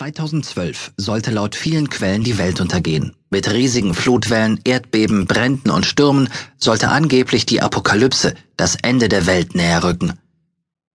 [0.00, 3.12] 2012 sollte laut vielen Quellen die Welt untergehen.
[3.28, 9.54] Mit riesigen Flutwellen, Erdbeben, Bränden und Stürmen sollte angeblich die Apokalypse, das Ende der Welt
[9.54, 10.14] näher rücken.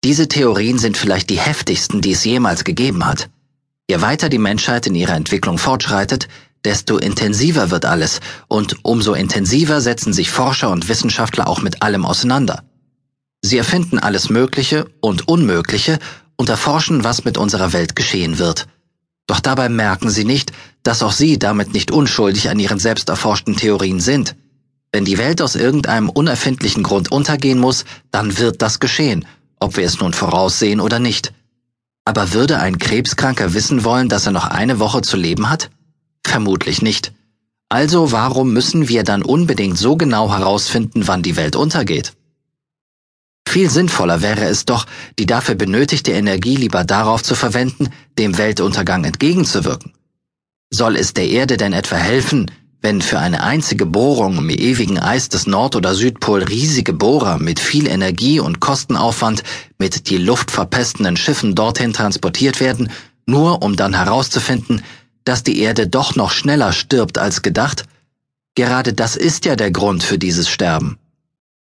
[0.04, 3.28] Diese Theorien sind vielleicht die heftigsten, die es jemals gegeben hat.
[3.90, 6.28] Je weiter die Menschheit in ihrer Entwicklung fortschreitet,
[6.64, 12.06] desto intensiver wird alles und umso intensiver setzen sich Forscher und Wissenschaftler auch mit allem
[12.06, 12.64] auseinander.
[13.42, 15.98] Sie erfinden alles Mögliche und Unmögliche
[16.36, 18.66] und erforschen, was mit unserer Welt geschehen wird.
[19.26, 20.52] Doch dabei merken sie nicht,
[20.82, 24.36] dass auch sie damit nicht unschuldig an ihren selbst erforschten Theorien sind.
[24.92, 29.26] Wenn die Welt aus irgendeinem unerfindlichen Grund untergehen muss, dann wird das geschehen,
[29.58, 31.32] ob wir es nun voraussehen oder nicht.
[32.04, 35.70] Aber würde ein Krebskranker wissen wollen, dass er noch eine Woche zu leben hat?
[36.22, 37.12] Vermutlich nicht.
[37.70, 42.12] Also warum müssen wir dann unbedingt so genau herausfinden, wann die Welt untergeht?
[43.54, 44.84] Viel sinnvoller wäre es doch,
[45.16, 47.86] die dafür benötigte Energie lieber darauf zu verwenden,
[48.18, 49.92] dem Weltuntergang entgegenzuwirken.
[50.70, 52.50] Soll es der Erde denn etwa helfen,
[52.82, 57.60] wenn für eine einzige Bohrung im ewigen Eis des Nord- oder Südpol riesige Bohrer mit
[57.60, 59.44] viel Energie und Kostenaufwand
[59.78, 62.90] mit die Luft verpestenden Schiffen dorthin transportiert werden,
[63.24, 64.82] nur um dann herauszufinden,
[65.22, 67.84] dass die Erde doch noch schneller stirbt als gedacht?
[68.56, 70.98] Gerade das ist ja der Grund für dieses Sterben.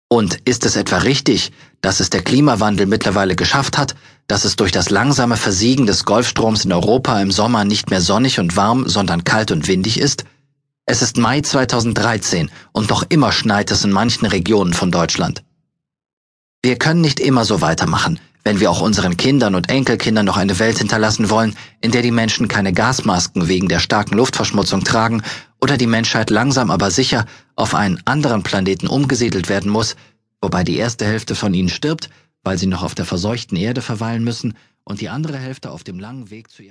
[0.08, 3.94] Und ist es etwa richtig, dass es der Klimawandel mittlerweile geschafft hat,
[4.26, 8.40] dass es durch das langsame Versiegen des Golfstroms in Europa im Sommer nicht mehr sonnig
[8.40, 10.24] und warm, sondern kalt und windig ist?
[10.86, 15.44] Es ist Mai 2013 und noch immer schneit es in manchen Regionen von Deutschland.
[16.62, 20.58] Wir können nicht immer so weitermachen, wenn wir auch unseren Kindern und Enkelkindern noch eine
[20.58, 25.22] Welt hinterlassen wollen, in der die Menschen keine Gasmasken wegen der starken Luftverschmutzung tragen
[25.60, 29.96] oder die Menschheit langsam aber sicher auf einen anderen Planeten umgesiedelt werden muss,
[30.40, 32.10] wobei die erste Hälfte von ihnen stirbt,
[32.44, 35.98] weil sie noch auf der verseuchten Erde verweilen müssen und die andere Hälfte auf dem
[35.98, 36.62] langen Weg zu